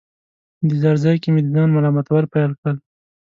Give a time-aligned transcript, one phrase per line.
[0.63, 2.77] انتظار ځای کې مې د ځان ملامتول پیل کړل.